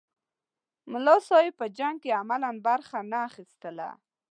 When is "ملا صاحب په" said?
0.91-1.65